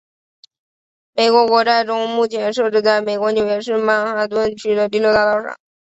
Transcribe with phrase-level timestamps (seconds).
[1.13, 5.55] 美国国债钟目前设置在美国纽约市曼哈顿区的第六大道上。